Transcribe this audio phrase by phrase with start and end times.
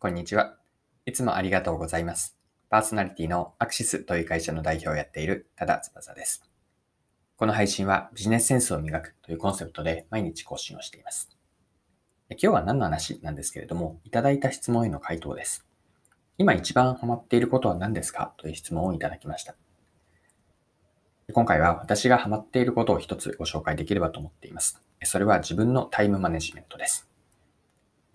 [0.00, 0.54] こんにちは。
[1.06, 2.38] いつもありがとうございます。
[2.70, 6.48] パーソナリティのアクシスという会社の代表をやっている多田翼です。
[7.36, 11.36] この配信はビジネスセンスを磨くというコンセプトで毎日更新をしています。
[12.30, 15.66] 今日は何の話なんですけれども、いただいた質問への回答です。
[16.38, 18.34] 今一番ハマっていることは何ですか？
[18.36, 19.56] という質問をいただきました。
[21.32, 24.80] 今回は私がハマっていることを一つご紹介できればと思っています。
[25.02, 27.07] それは自分のタイムマネジメントです。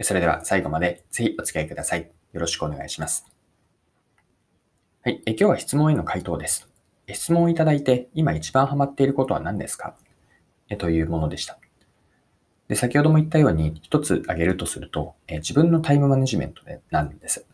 [0.02, 2.10] それでは最後までぜひお付き合いください。
[2.34, 3.26] よろしくお願いします。
[5.04, 5.22] はい。
[5.26, 6.68] え今日は質問への回答です。
[7.12, 9.96] 質問をいただいて、今一番ハマっていることは何ですか？
[10.70, 11.60] えというものでした。
[12.70, 17.46] で先ほども言ったように、一つ挙げるとすると、え自分のタイムマネジメントでなんです。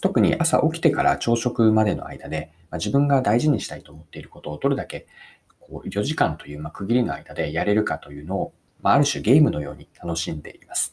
[0.00, 5.06] 特に朝起きてから朝食までの間で、まあ、自分が大事にしたいと思っていることをどれだけ
[5.60, 8.52] こう4時間というま区切りの間でやれるかというのを、
[8.82, 10.92] まあ、ある種ゲームのように楽しんでいます。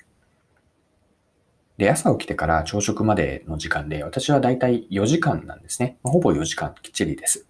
[1.81, 5.97] で、朝起きてから朝食までの時間で、私はだいたい4時間なんですね。
[6.03, 7.47] ほぼ4時間きっちりです。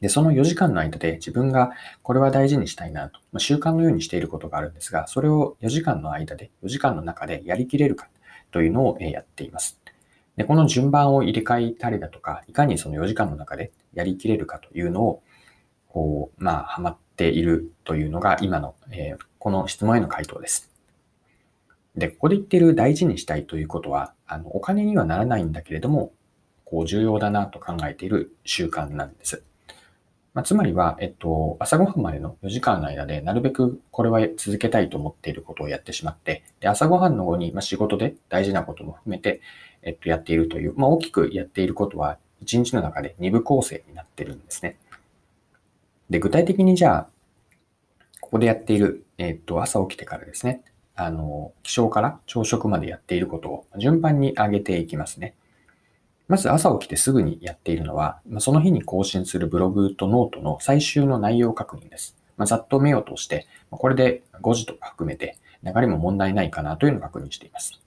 [0.00, 1.72] で、その4時間の間で自分が
[2.04, 8.08] これは大事にしたいなと、まあ、習慣のようにしていることがあるんですが、それを4時間の間で、4時間の中でやりきれるか
[8.52, 9.80] というのをやっています。
[10.36, 15.22] で、この順番を入れ替えたりだとか、いかにその4時間の中でやりきれるかというのを、
[15.88, 20.75] こう、まあ、ハマっているというのが今の、えー、この質問への回答です。
[21.96, 26.12] で、ここで言ってる大事にしたいということは、あの、お金にはならないんだけれども、
[26.64, 29.42] こう、重要だなと考えている習慣なんです。
[30.34, 39.40] まあ、つまりは、えっと、朝ごはんまでの4時間の間で、なるべくこれは続けたいと思っていることをやってしまって、で、朝ごはんの後に、まあ、仕事で大事なことも含めて、
[39.80, 44.76] えっと、やっているという、まあ、大きくやっていることは、1日の中で2部構成になってるんですね。
[46.10, 47.08] で、具体的にじゃあ、
[48.20, 50.62] ここでやっている、えっと、朝起きてからですね、
[50.96, 55.34] あの、起床から朝食までやっていることを順番に上げていきますね。
[56.26, 62.16] まず朝起きてすぐにやっているのは、その日に更新するブログとノートの最終の内容確認です。
[62.36, 67.80] まあ、ざっと目を通して、これで5時とか含めて流れも問題ないかなというのを確認しています。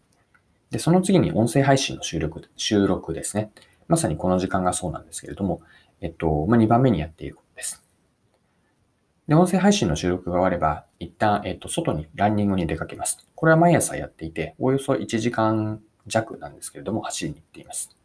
[0.69, 3.52] で、その次に音声配信の収録収録ですね。
[3.88, 5.62] まさにこの時間がそうなんですけれども、
[6.00, 7.38] えっと、まあ、2番目にやっている
[9.30, 9.36] で。
[9.36, 13.26] 音声配信の収録が終われば、一旦、えっ、と、外にランニングに出かけます。
[13.36, 17.96] これは毎朝やっていて、およそ1時間弱なんですけれども、走りに行っています。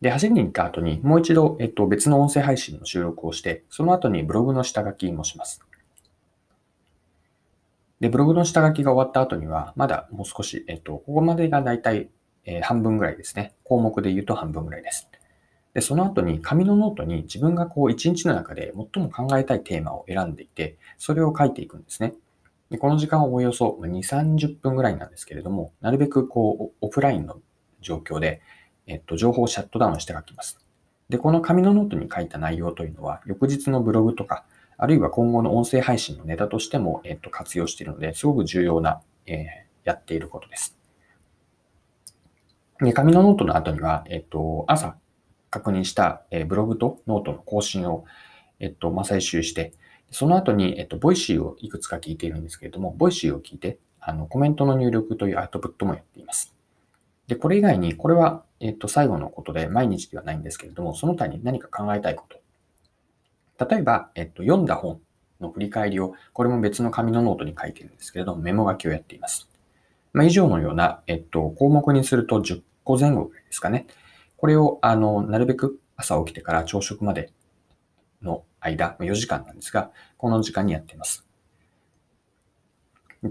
[0.00, 5.60] で、走りに行った後に、もう一度、えっと、別の音声配信の収録をして、その後にブログの下書きもします。
[8.00, 12.08] で、ブログの下書きが終わった後には、まだもう少し、えっと、ここまでがだいたい、
[12.46, 13.54] えー、半分ぐらいですね。
[13.64, 15.08] 項目で言うと半分ぐらいです。
[15.74, 22.14] で、その後に紙のノートに自分がこう一日の中で最も考えたいテーマを選んでいて、それを書いていくんですね。
[22.70, 27.40] でこの時間はおよそ2、30分ぐらいなんですけれども、なるべくこうオフラインの
[27.80, 28.40] 状況で、
[28.86, 30.64] えっと、情報をシャットダウンして書きます。
[31.08, 34.44] で、この紙のノートに書いた内容というのは、翌日のブログとか、
[34.76, 39.44] あるいは今後の音声配信のネタとしても、えっと、活用しているので、すごく重要な、えー、
[39.84, 40.76] やっていることです。
[42.80, 44.96] で紙のノートの後には、えっと、朝
[45.54, 48.06] 確認した、えブログとノートの更新を、
[48.58, 49.72] えっと、まあ、最終して、
[50.10, 56.56] その後に、えっと、ボイシーをいくつか聞いているんですけれども、ボイシーを聞いて、あの、コメントの入力というアウトプットもやっています。
[57.28, 63.64] で、これ以外に、これは、えっと、最後のことで、毎日ではないんですけれども、その他に何か考えたいこと。
[63.64, 65.00] 例えば、えっと、読んだ本
[65.40, 69.48] の振り返りを、これも別の紙のノートに書いているんですけれども、メモ書きをやっています。
[70.12, 73.86] まあ、以上のような、えっと、項目にすると10個前後ぐらいですかね。
[74.44, 77.32] これを、あの、なるべく朝起きてから朝食まで
[78.20, 81.26] の間、4時間なんですが、この時間にやっています。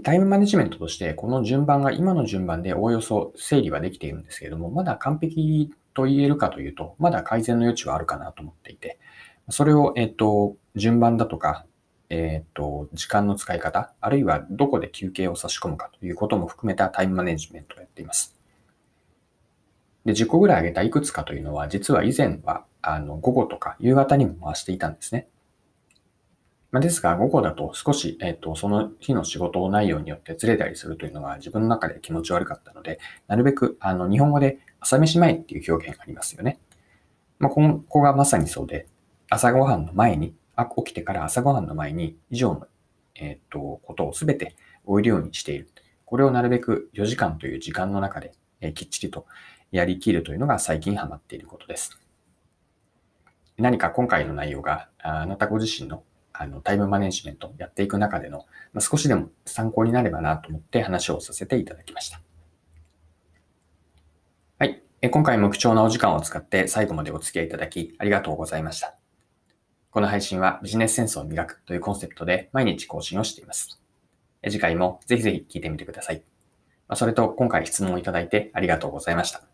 [0.02, 8.98] タイムマネジメントとして、この順番が今の順番でおおよそ整理はできているんですけれども、まだ完璧と言えるかというと、まだ改善の余地はあるかなと思っていて、
[9.50, 11.64] それを、えっと、順番だとか、
[12.10, 18.34] えっと、時間の使い方、あるいはどこで休憩を差し込むかということも含めたタイムマネジメントをやっています。
[20.04, 25.28] で、10個ぐらい上げたいくつかというのは、実は以前は、あの、午後とか夕方にも回していたんですね。
[26.70, 32.98] まあ、ですが、午後だと少し、えっ、と、その日の仕事内容によってずれたりするというのが自分の中で気持ち悪かったので、
[33.28, 36.58] なるべく、あの、日本語で朝飯前っていう表現がありますよね。
[37.38, 38.86] まあ、ここがまさにそうで、
[39.30, 42.66] 朝ごはんの前に、あ起きてから朝ごはんの前に以上の、
[43.14, 45.70] えっ、と、ことをすべて終えるようにしている。
[46.04, 49.26] これをなるべく4時間という時間の中で、えー、きっちりと
[49.74, 51.98] やりきるというのが最近ハマっていることです。
[53.58, 58.38] 何か今回の内容があなたご自身のあのタイムマネジメントをやっていく中での、
[58.72, 62.20] まあ、少しでも参考になればなと思って話をさせていただきました。
[64.58, 64.82] はい。
[65.10, 68.96] 今回も貴重なお時間を使って最後までお付き合いいただきありがとうございました。
[69.90, 73.80] この配信はビジネスセンスを磨くというコンセプトで毎日更新をしています。
[74.44, 76.22] 次回もぜひぜひ聞いてみてください。
[76.94, 79.53] それと今回質問をいただいてありがとうございました。